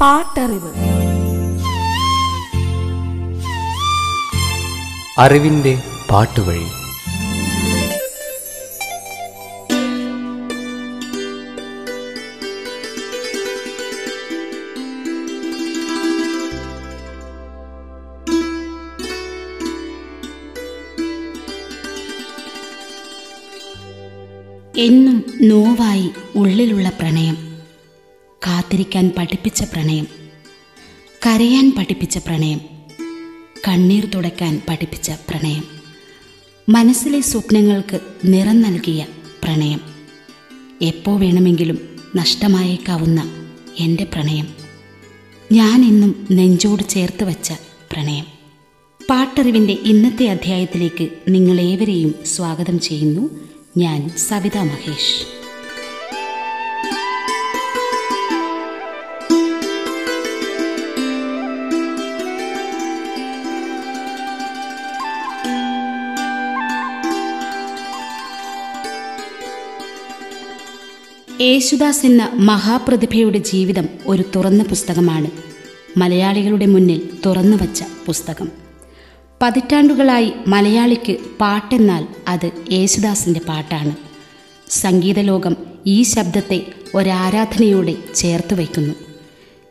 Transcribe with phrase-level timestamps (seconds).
[0.00, 0.72] പാട്ടറിവ്.
[5.18, 6.66] അറിവിന്റെ പാട്ടുവഴി.
[24.80, 27.49] എന്നും നോവായി ഉള്ളിലുള്ള പ്രണയം.
[28.46, 30.06] കാത്തിരിക്കാൻ പഠിപ്പിച്ച പ്രണയം
[31.26, 32.60] കരയാൻ പഠിപ്പിച്ച പ്രണയം
[33.68, 35.64] കണ്ണീർ തുടയ്ക്കാൻ പഠിപ്പിച്ച പ്രണയം
[36.68, 39.06] മനസ്സിലെ സ്വപ്നങ്ങൾക്ക് നിറം നൽകിയ
[39.42, 39.80] പ്രണയം
[40.82, 43.46] എപ്പോൾ വേണമെങ്കിലും നഷ്ടമായേക്കാവുന്ന
[43.78, 44.48] എന്റെ പ്രണയം
[45.52, 47.52] ഞാൻ ഇന്നും നെഞ്ചോട് ചേർത്ത് വച്ച
[47.92, 48.26] പ്രണയം.
[49.10, 53.30] പാട്ടറിവിന്റെ ഇന്നത്തെ അധ്യായത്തിലേക്ക് നിങ്ങളേവരെയും സ്വാഗതം ചെയ്യുന്നു.
[53.76, 55.39] ഞാൻ സവിതാ മഹേഷ്.
[71.40, 75.30] യേശുദാസ് എന്ന മഹാപ്രതിഭയുടെ ജീവിതം ഒരു തുറന്ന പുസ്തകമാണ്.
[75.96, 78.48] മലയാളികളുടെ മുന്നിൽ തുറന്നു വച്ച പുസ്തകം.
[79.42, 83.96] പതിറ്റാണ്ടുകളായി മലയാളിക്ക് പാട്ടെന്നാൽ അത് യേശുദാസിന്റെ പാട്ടാണ്.
[84.70, 88.94] സംഗീതലോകം ഈ ശബ്ദത്തെ ഒരാരാധനയോടെ ചേർത്ത് വയ്ക്കുന്നു.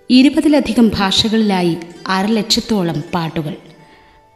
[0.10, 3.54] ഇരുപതിലധികം ഭാഷകളിലായി അരലക്ഷത്തോളം പാട്ടുകൾ.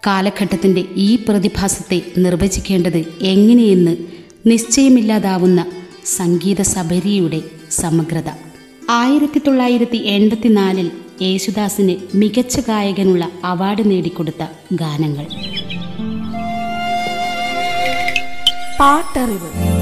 [0.07, 3.97] കാലഘട്ടത്തിന്റെ ഈ പ്രതിഭാസത്തെ നിർവചിക്കേണ്ടത് എങ്ങനെയെന്ന്
[4.45, 5.65] നിശ്ചയമില്ലാതാവുന്ന
[6.05, 8.29] സംഗീത സബരിയുടെ സമഗ്രത.
[8.89, 15.25] ആയിരത്തി തൊള്ളായിരത്തി എൺപത്തിനാലിൽ യേശുദാസിന് മികച്ച ഗായകനുള്ള അവാർഡ് നേടിക്കൊടുത്ത ഗാനങ്ങൾ.
[18.79, 19.73] പാട്ടറിവ്.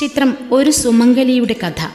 [0.00, 1.88] ചിത്രം ഒരു സുമംഗലിയുടെ കഥ.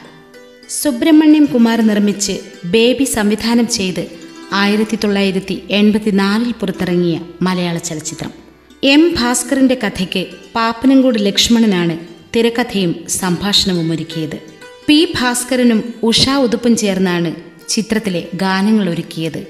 [0.70, 4.08] സുബ്രഹ്മണ്യം കുമാർ നിർമ്മിച്ച് ബേബി സംവിധാനം ചെയ്ത്
[4.54, 8.43] ആയിരത്തി തൊള്ളായിരത്തി എൺപത്തിനാലിൽ പുറത്തിറങ്ങിയ മലയാള ചലച്ചിത്രം.
[8.86, 11.98] എം ഭാസ്കറിന്റെ കഥയ്ക്ക് പാപ്പനംകൂട് ലക്ഷ്മണനാണ്
[12.36, 14.40] തിരക്കഥയും സംഭാഷണവും ഒരുക്കിയത്.
[14.88, 17.36] പി ഭാസ്കരനും ഉഷ ഉതുപ്പും ചേർന്നാണ്
[17.70, 19.46] ചിത്രത്തിലെ ഗാനങ്ങൾ ഒരുക്കിയത്.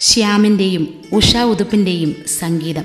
[0.00, 2.84] ശ്യാമിന്റെയും ഉഷ ഉതുപ്പിന്റെയും സംഗീതം.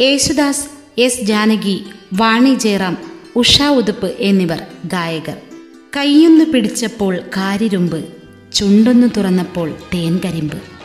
[0.00, 0.66] യേശുദാസ്
[0.98, 2.96] എസ് ജാനകി വാണി ജയറാം
[3.36, 5.36] ഉഷ ഉതുപ്പ് എന്നിവർ ഗായകർ.
[5.96, 8.04] കൈയൊന്നു പിടിച്ചപ്പോൾ കാരിരുമ്പ്
[8.52, 10.75] ചുണ്ടൊന്നു തുറന്നപ്പോൾ തേൻകരിമ്പ്.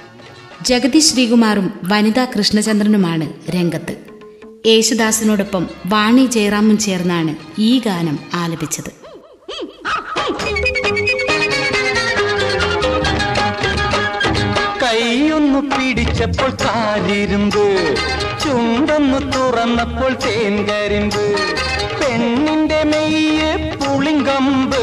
[0.62, 3.94] ജഗതി ശ്രീകുമാറും വനിതാ കൃഷ്ണചന്ദ്രനുമാണ് രംഗത്ത്.
[4.66, 8.92] യേശുദാസിനോടൊപ്പം വാണി ജയറാമും ചേർന്നാണ് ഈ ഗാനം ആലപിച്ചത്.
[14.84, 17.66] കൈയൊന്നു പിടിച്ചപ്പോൾ കാലിരുമ്പ്
[18.44, 21.24] ചുണ്ടൊന്നു തുറന്നപ്പോൾ തേൻകരിമ്പ്
[22.02, 24.82] പെണ്ണിന്റെ മെയ്യ് പുളിങ്കമ്പ്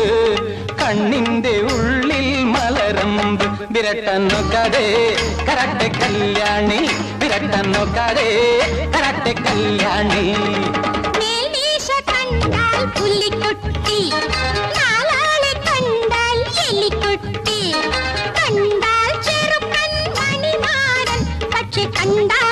[0.88, 1.37] ഉള്ളിൽ
[3.74, 4.84] விரட்டನ್ನು ಕಡೆ
[5.48, 6.80] ಕರಟ್ಟೆ ಕಲ್ಯಾಣಿ
[7.22, 8.28] விரட்டನ್ನು ಕಡೆ
[8.94, 10.24] ಕರಟ್ಟೆ ಕಲ್ಯಾಣಿ
[12.96, 13.98] புள்ளி குட்டி
[14.74, 17.60] நாளாளை கண்டால் எலி குட்டி
[18.38, 22.47] கண்டால் செருப்பன் மணிமாறன் பச்சை கண்டால்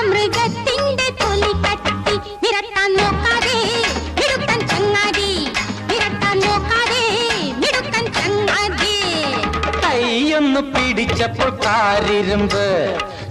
[10.17, 12.63] കൈയൊന്നു പിടിച്ചപ്പോൾ കാരിരുമ്പ്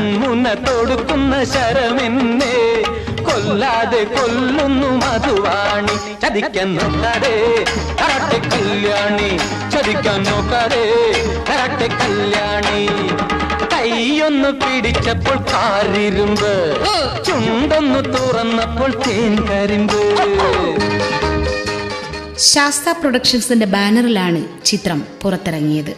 [0.00, 2.58] കൺമുന തൊടുക്കുന്ന ശരമെന്നേ
[3.24, 5.96] കൊല്ലാതെ കൊല്ലുന്നു മധുവാണി.
[6.20, 7.34] ചതിക്കാൻ നോക്കാതെ
[8.00, 9.30] കരട്ടെ കല്യാണി.
[9.72, 10.84] ചതിക്കാൻ നോക്കാതെ
[11.48, 12.80] കരട്ടെ കല്യാണി.
[13.74, 16.54] കൈയൊന്ന് പിടിച്ചപ്പോൾ കാറിരുമ്പ്
[17.26, 20.02] ചുണ്ടൊന്ന് തുറന്നപ്പോൾ തേൻ കരിമ്പ്.
[22.38, 25.94] ശാസ്ത പ്രൊഡക്ഷൻസിന്റെ ബാനറിലാണ് ചിത്രം പുറത്തിറങ്ങിയത്.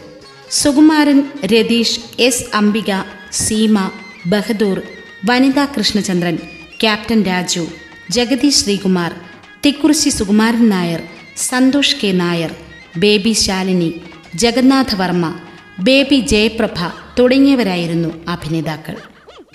[0.51, 2.91] Sukumaran Ratheesh S Ambika
[3.33, 3.91] Seema
[4.25, 4.81] Bahadoor
[5.25, 6.35] Vanitha Krishnachandran
[6.81, 7.67] captain Raju
[8.09, 9.15] Jagadish Sreekumar
[9.65, 11.01] Thikkurissy Sukumaran Nair
[11.37, 12.55] Santhosh K Nair
[12.97, 14.01] baby Shalini
[14.35, 15.39] Jagannatha Varma
[15.79, 18.95] baby Jayaprabha തുടങ്ങിയവരായിരുന്നു അഭിനേതാക്കൾ.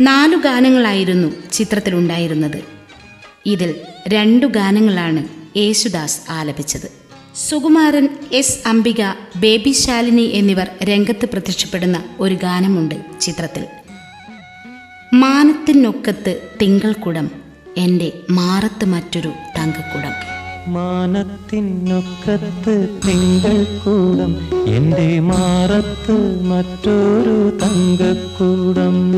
[0.00, 2.62] നാലു ഗാനങ്ങളായിരുന്നു ചിത്രത്തിലുണ്ടായിരുന്നത്.
[3.46, 3.74] ഇതിൽ
[4.08, 5.28] രണ്ടു ഗാനങ്ങളാണ്
[5.58, 6.97] യേശുദാസ് ആലപിച്ചത്.
[7.46, 8.68] സുകുമാരൻ എസ്.
[8.68, 13.66] അംബിക ബേബി ശാലിനി എന്നിവർ രംഗത്ത് പ്രത്യക്ഷപ്പെടുന്ന ഒരു ഗാനമുണ്ട് ചിത്രത്തിൽ.
[15.14, 17.30] മാനത്തിനൊക്കത്ത് തിങ്കൾക്കുടം
[17.76, 20.28] എന്റെ മാറത്ത് മറ്റൊരു തങ്കക്കുടം.
[20.72, 29.12] മാനത്തിനൊക്കത്ത് തിങ്കൾ കൂടം എന്റെ മാറത്ത് മറ്റൊരു തങ്കക്കൂടം.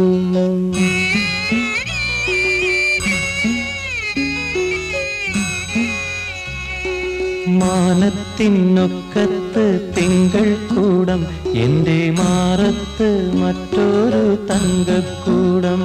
[7.71, 9.65] മാനത്തിനൊക്കത്ത്
[9.97, 11.21] തിങ്കൾ കൂടം
[11.63, 13.09] എന്റെ മാറത്ത്
[13.43, 15.83] മറ്റൊരു തങ്കക്കൂടം.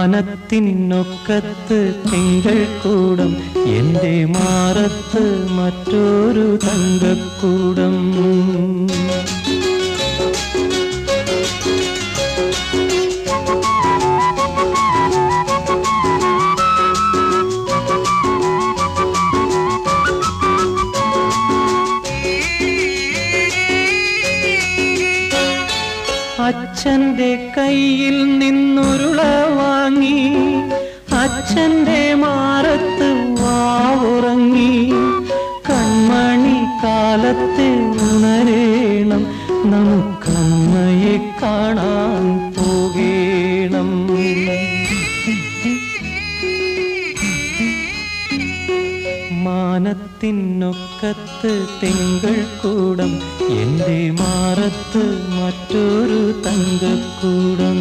[0.00, 1.78] മാനത്തിനൊക്കത്ത്
[2.12, 3.36] തിങ്കൾ കൂടം.
[3.76, 7.96] എന്റെ മാറത്ത് മറ്റൊരു തങ്കക്കൂടം.
[26.46, 28.99] അച്ഛന്റെ കയ്യിൽ നിന്നുരുള
[50.30, 53.12] മാനത്തിനൊക്കത്ത് തിങ്കൾ കൂടം.
[53.50, 55.02] എന്റെ മാറത്ത്
[55.38, 57.78] മറ്റൊരു തങ്കക്കൂടം.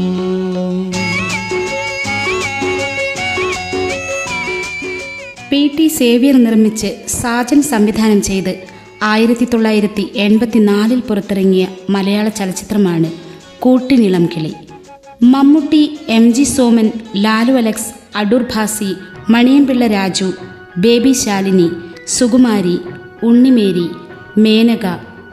[5.51, 8.60] പി ടി സേവ്യർ നിർമ്മിച്ച് സാജൻ സംവിധാനം ചെയ്ത്
[9.04, 13.12] ആയിരത്തി തൊള്ളായിരത്തി എൺപത്തിനാലിൽ പുറത്തിറങ്ങിയ മലയാള ചലച്ചിത്രമാണ്
[13.60, 14.54] Koottinilam Kili.
[15.24, 18.94] Mammootty M G Soman Lalu Alex Adoor Bhasi
[19.30, 20.31] Maniyanpilla Raju
[20.78, 21.69] Baby Shalini
[22.18, 22.80] Sukumari
[23.24, 23.88] Unnimary
[24.38, 24.86] Menaka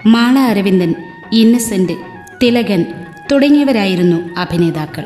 [0.06, 0.94] Mala Aravindan
[1.32, 1.92] Innocent
[2.42, 2.84] Thilakan
[3.32, 5.04] തുടങ്ങിയവരായിരുന്നു അഭിനേതാക്കൾ.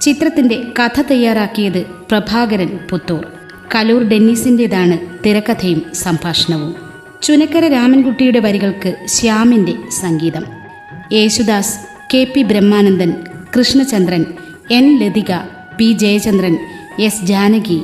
[0.00, 3.26] ചിത്രത്തിന്റെ കഥ തയ്യാറാക്കിയത് പ്രഭാകരൻ പുത്തൂർ.
[3.74, 6.74] കലൂർ ഡെന്നീസിന്റെതാണ് തിരക്കഥയും സംഭാഷണവും.
[7.22, 10.44] ചുനക്കര രാമൻകുട്ടിയുടെ വരികൾക്ക് ശ്യാമിന്റെ സംഗീതം.
[11.12, 11.78] Yesudas
[12.14, 13.14] K P Brahmanandan
[13.58, 14.24] Krishnachandran
[14.70, 15.36] N Lathika
[15.78, 16.58] P Jayachandran
[16.98, 17.82] S Janaki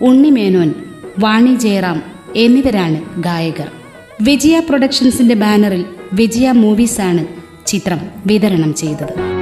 [0.00, 0.74] Unnimenon
[1.18, 3.70] Vani Jairam എന്നിവരാണ് ഗായകർ.
[4.22, 7.26] വിജയ പ്രൊഡക്ഷൻസിന്റെ ബാനറിൽ വിജയ മൂവീസാണ്
[7.66, 9.40] ചിത്രം വിതരണം ചെയ്തത്.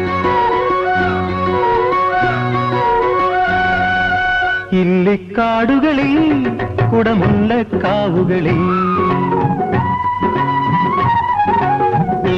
[4.73, 6.15] ഇല്ലിക്കാടുകളിൽ
[6.93, 8.61] കുടമുള്ള കാവുകളിൽ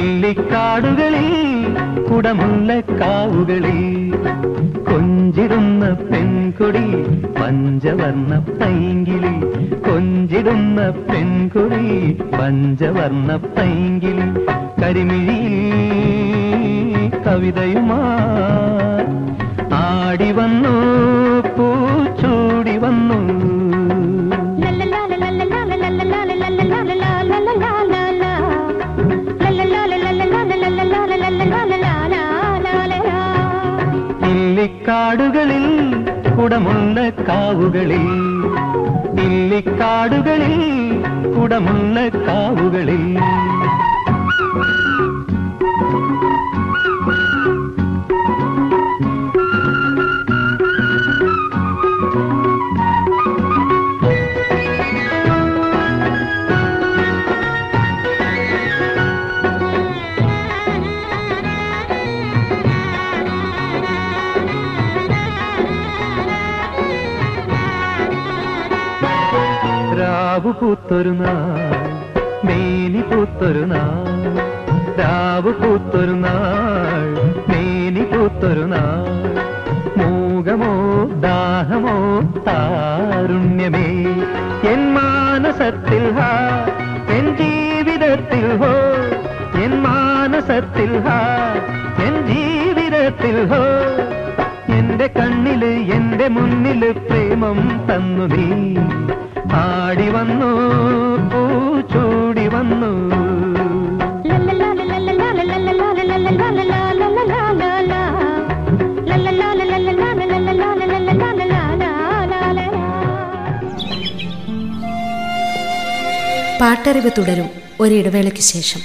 [0.01, 1.27] ഇല്ലിക്കാടുകളിൽ
[2.09, 3.81] കുടമുള്ള കാവുകളിൽ
[4.89, 6.85] കൊഞ്ചിടുന്ന പെൺകുടി
[7.39, 9.33] പഞ്ചവർണ പൈങ്കിളി
[9.87, 10.79] കൊഞ്ചിടുന്ന
[11.09, 11.83] പെൺകുടി
[12.37, 14.27] പഞ്ചവർണ പൈങ്കിളി
[14.81, 15.39] കരിമിഴി
[17.25, 18.01] കവിതയുമാ
[36.41, 38.05] കുടമുള്ള കാവുകളിൽ
[39.15, 40.55] ദില്ലിക്കാടുകളിൽ
[41.33, 43.03] കുടമുള്ള കാവുകളിൽ.
[70.91, 71.59] പൂത്തൊരു നാൾ
[72.47, 74.07] മേനി പൂത്തൊരു നാൾ
[74.99, 77.03] രാവ് പൂത്തൊരു നാൾ
[77.51, 79.05] മേനി പൂത്തൊരു നാൾ.
[79.99, 80.71] മൂകമോ
[81.25, 81.95] ദാഹമോ
[82.47, 83.85] താരുണ്യമേ
[84.73, 86.29] എൻ മാനസത്തിൽ ഹാ
[87.17, 88.73] എൻ ജീവിതത്തിൽ ഹോ
[89.63, 91.19] എൻ മാനസത്തിൽ ഹാ
[92.07, 93.63] എൻ ജീവിതത്തിൽ ഹോ.
[94.79, 95.63] എന്റെ കണ്ണിൽ
[95.97, 98.49] എന്റെ മുന്നിൽ പ്രേമം തന്നു നീ.
[99.53, 100.49] ആടി വന്നു
[101.31, 103.11] പൂച്ചൂടി ചൂടി വന്നു.
[116.61, 118.81] പാട്ടറിവ് തുടരും ഒരിടവേളയ്ക്ക് ശേഷം.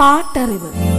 [0.00, 0.95] പാട്ടറിവ്.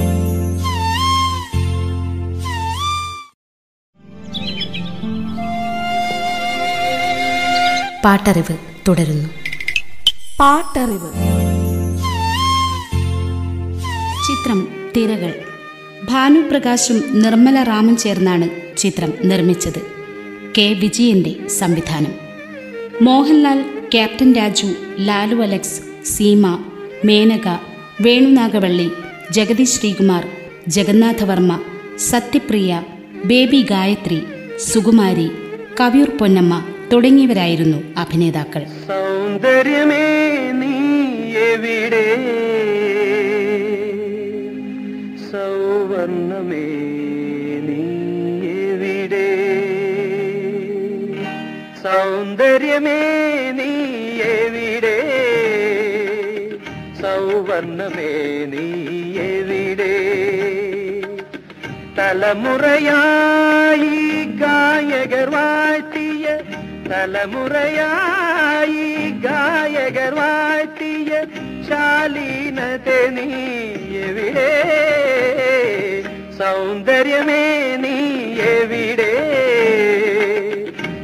[8.05, 9.29] പാട്ടറിവ് തുടരുന്നു.
[10.39, 11.09] പാട്ടറിവ്.
[14.27, 15.33] ചിത്രം തിരകൾ.
[16.09, 19.81] ഭാനുപ്രകാശും നിർമ്മല റാമും ചേർന്നാണ് ചിത്രം നിർമ്മിച്ചത്.
[20.57, 20.73] കെ.
[20.73, 22.13] വിജയന്റെ സംവിധാനം.
[23.01, 23.61] Mohanlal
[23.91, 26.63] Captain Raju Lalu Alex Seema
[27.05, 27.47] Menaka
[28.01, 28.91] Venunagavally
[29.31, 30.27] Jagathy Sreekumar
[30.67, 31.59] Jagannathavarma
[31.97, 32.83] Sathyapriya
[33.25, 34.21] Baby Gayathri
[34.59, 35.29] Sukumari
[35.81, 38.63] Kaviyoor Ponnamma തുടങ്ങിയവരായിരുന്നു അഭിനേതാക്കൾ.
[40.59, 40.75] നീ
[45.31, 46.65] സൗവർണമേ
[47.67, 47.81] നീ
[48.79, 48.87] നീ
[57.01, 58.11] സൗവർണമേ
[58.53, 58.65] നീ
[61.97, 64.06] തലമുറയായി
[66.89, 68.85] തലമുറയായി
[69.25, 71.11] ഗായകർ വാഴ്ത്തിയ
[71.69, 73.27] ശാലീനത നീ
[74.01, 74.51] എവിടെ
[76.39, 77.43] സൗന്ദര്യമേ
[77.83, 77.95] നീ
[78.51, 79.13] എവിടെ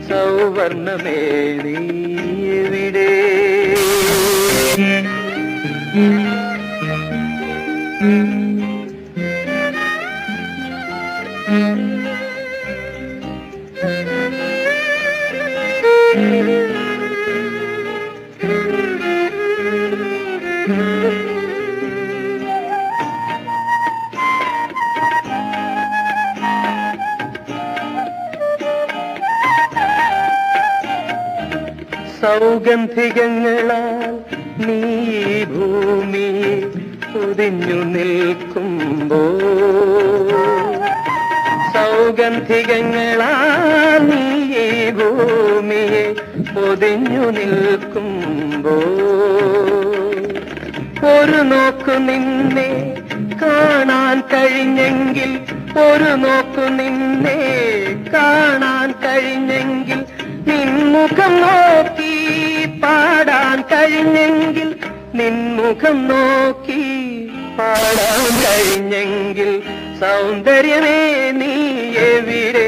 [0.10, 1.20] സൗവർണമേ
[1.66, 1.78] നീ
[32.24, 34.14] സൗഗന്ധികങ്ങളാൽ
[34.58, 34.78] നീ
[35.44, 36.28] ഭൂമി
[37.14, 39.22] പൊതിഞ്ഞു നിൽക്കുമ്പോ.
[41.74, 43.28] സൗഗന്ധികങ്ങളാൽ
[44.10, 44.24] നീ
[44.92, 46.06] ഭൂമിയെ
[46.54, 48.76] പൊതിഞ്ഞു നിൽക്കുമ്പോ.
[51.08, 52.70] ഒരു നോക്കു നിന്നെ
[53.44, 55.32] കാണാൻ കഴിഞ്ഞെങ്കിൽ
[55.80, 57.38] ഒരു നോക്കു നിന്നെ
[58.14, 60.06] കാണാൻ കഴിഞ്ഞെങ്കിൽ
[60.48, 61.93] നിൻമുഖം നോക്കി
[62.84, 64.70] പാടാൻ കഴിഞ്ഞെങ്കിൽ
[65.16, 66.84] നിൻമുഖം നോക്കി
[67.60, 69.52] പാടാൻ കഴിഞ്ഞെങ്കിൽ
[70.00, 71.00] സൗന്ദര്യമേ
[71.40, 71.54] നീ
[72.08, 72.68] എവിടെ?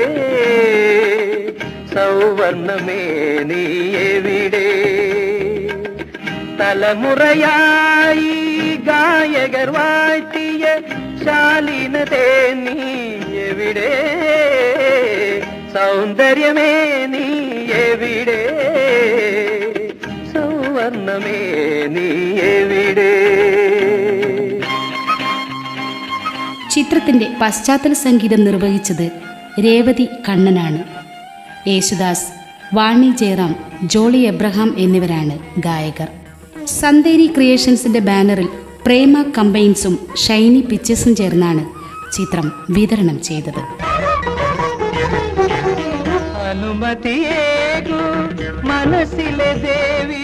[1.93, 3.01] സൗവർണമേ
[3.49, 3.63] നീ
[4.09, 4.67] എവിടെ?
[6.59, 8.31] തലമുറയായി
[8.89, 10.63] ഗായകർ വാഴ്ത്തിയ
[11.25, 12.27] ശാലീനതേ
[12.63, 12.77] നീ
[13.47, 13.91] എവിടെ?
[15.75, 16.71] സൗന്ദര്യമേ
[17.13, 17.25] നീ
[17.83, 18.39] എവിടെ?
[20.75, 21.41] സൗവർണമേ
[21.95, 22.07] നീ
[22.45, 23.11] എവിടെ?
[26.73, 29.05] ചിത്രത്തിന്റെ പശ്ചാത്തല സംഗീതം നിർവഹിച്ചത്
[29.65, 30.81] രേവതി കണ്ണനാണ്.
[31.69, 32.27] യേശുദാസ്
[32.73, 33.53] വാണി ജയറാം
[33.83, 36.09] ജോളി എബ്രഹാം എന്നിവരാണ് ഗായകർ.
[36.65, 38.49] സന്തേരി ക്രിയേഷൻസിന്റെ ബാനറിൽ
[38.85, 41.65] പ്രേമ കമ്പൈൻസും ഷൈനി പിക്ചേഴ്സും ചേർന്നാണ്
[42.17, 43.61] ചിത്രം വിതരണം ചെയ്തത്.
[46.49, 48.01] അനുമതിയേകു
[48.69, 50.23] മനസ്സിലെ ദേവി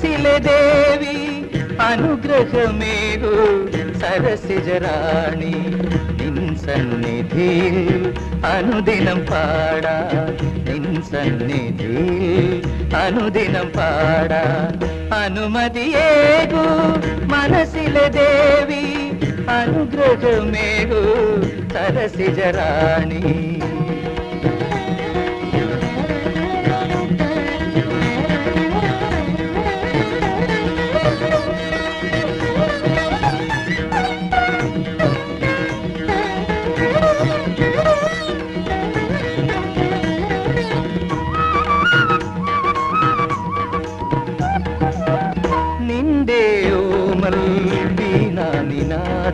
[0.00, 1.14] മനസ്സിലെ ദേവി
[1.86, 3.32] അനുഗ്രഹമേകു
[4.00, 5.54] സരസിജറാണി
[6.18, 8.04] നിൻ സന്നിധിയിൽ
[8.50, 9.96] അനുദിനം പാടാ
[10.68, 12.46] നിൻ സന്നിധിയിൽ
[13.00, 14.44] അനുദിനം പാടാ
[15.18, 16.64] അനുമതിയേകു
[17.34, 18.84] മനസ്സിലെ ദേവി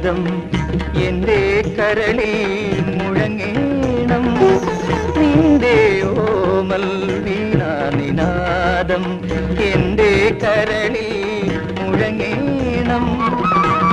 [0.04, 1.38] അനുഗ്രഹമേകു എന്റെ
[1.76, 2.34] കരളിൽ
[2.96, 4.24] മുഴങ്ങേണം.
[5.18, 5.76] നിന്റെ
[6.24, 6.84] ഓമൽ
[7.24, 9.04] വീണാനിനാദം
[9.70, 10.10] എന്റെ
[10.42, 11.10] കരളിൽ
[11.78, 13.04] മുഴങ്ങേണം.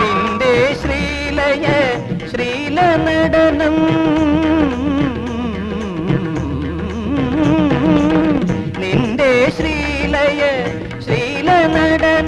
[0.02, 1.66] നിന്റെ ശ്രീലയ
[2.32, 3.78] ശ്രീല നടനം.
[8.82, 10.42] നിന്റെ ശ്രീലയ
[11.06, 12.21] ശ്രീല നടനം.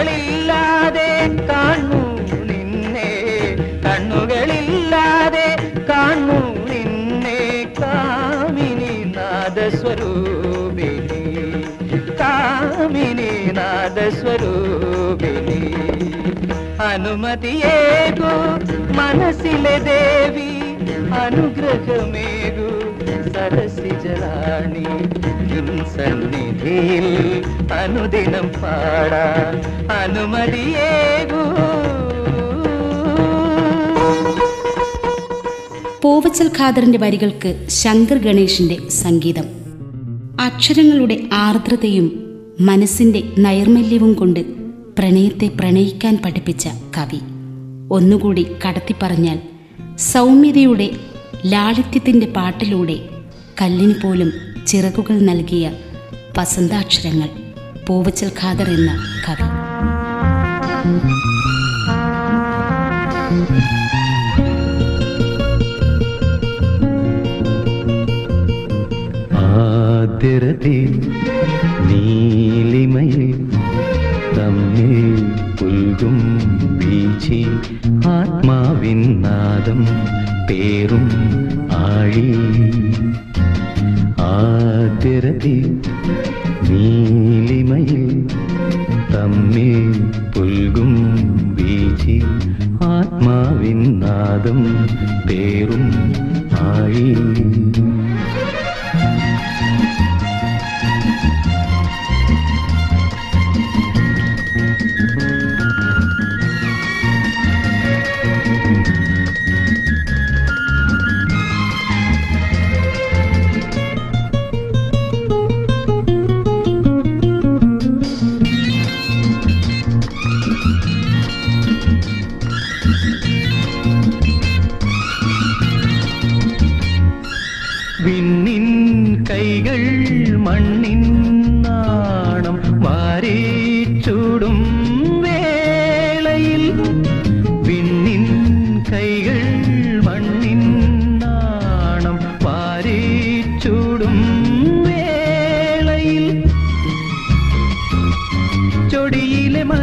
[0.00, 1.08] കണ്ണുകളില്ലാതെ
[1.48, 1.98] കാണൂ
[2.48, 3.08] നിന്നെ.
[3.84, 5.48] കണ്ണുകളില്ലാതെ
[5.90, 6.38] കാണൂ
[6.70, 7.40] നിന്നെ.
[7.80, 11.22] കാമിനി നാദസ്വരൂപിണി
[12.20, 15.60] കാമിനി നാദസ്വരൂപിണി
[16.90, 18.32] അനുമതിയേകു
[18.98, 20.50] മനസ്സിലെ ദേവി
[21.24, 22.70] അനുഗ്രഹമേകു.
[23.40, 24.84] സരസിജറാണി
[25.84, 27.42] സന്നിധിയിൽ
[27.72, 29.56] അനുദിനം പാടാൻ
[29.90, 31.42] അനുമതിയേകൂ.
[36.02, 39.44] പൂവച്ചൽ ഖാദറിന്റെ വരികൾക്ക് ശങ്കർ ഗണേഷിന്റെ സംഗീതം.
[40.40, 44.40] അക്ഷരങ്ങളുടെ ആർദ്രതയും മനസ്സിന്റെ നൈർമല്യവും കൊണ്ട്
[44.98, 46.68] പ്രണയത്തെ പ്രണയിക്കാൻ പഠിപ്പിച്ച
[46.98, 47.20] കവി.
[47.90, 49.38] ഒന്നുകൂടി കടത്തിപ്പറഞ്ഞാൽ
[49.98, 50.90] സൗമ്യതയുടെ
[51.46, 52.98] ലാളിത്യത്തിന്റെ പാട്ടിലൂടെ
[53.60, 54.30] കല്ലിന് പോലും
[54.66, 55.66] ചിറകുകൾ നൽകിയ
[56.38, 57.30] വസന്താക്ഷരങ്ങൾ
[57.88, 58.90] പൂവച്ചൽ ഖാദർ എന്ന
[59.28, 59.48] കവി.
[69.42, 70.78] ആദ്യരതി
[71.88, 73.24] നീലിമയിൽ
[74.38, 74.94] തമ്മിൽ
[75.60, 76.18] പുൽകും
[78.08, 79.80] ആത്മാവിൻ നാദം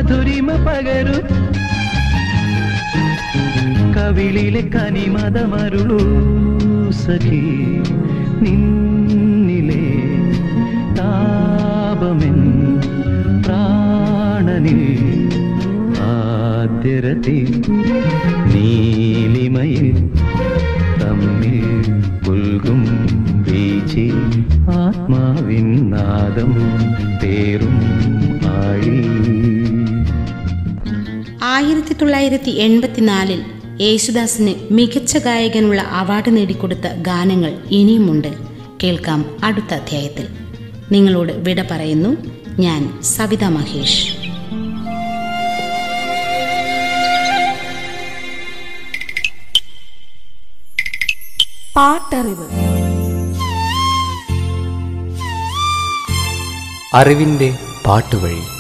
[0.10, 1.16] മധുരിമ പകരു.
[3.96, 5.98] കവിളിലെ കനിമതമരുളൂ
[7.00, 7.42] സഖി
[8.44, 9.84] നിന്നിലെ
[11.00, 12.38] താപമെൻ
[13.46, 14.82] പ്രാണനിൽ
[16.08, 17.50] ആദ്യരത്തിൽ
[18.54, 19.98] നീലിമയിൽ
[21.04, 21.58] തമ്മിൽ
[22.26, 22.82] പുൽകും
[23.48, 24.08] വീച്ചി
[24.80, 26.54] ആത്മാവിൻ നാദം
[27.22, 27.78] പേറും
[31.58, 33.44] ആയിരത്തി തൊള്ളായിരത്തി എൺപത്തിനാലിൽ
[33.82, 38.34] യേശുദാസിന് മികച്ച ഗായകനുള്ള അവാർഡ് നേടിക്കൊടുത്ത ഗാനങ്ങൾ ഇനിയുമുണ്ട്.
[38.84, 40.28] കേൾക്കാം അടുത്ത അധ്യായത്തിൽ.
[40.92, 42.18] നിങ്ങളോട് വിട പറയുന്നു
[42.60, 44.08] ഞാൻ സവിത മഹേഷ്.
[51.76, 52.46] പാട്ടറിവ്.
[56.94, 58.57] അറിവിന്റെ പാട്ടുവഴി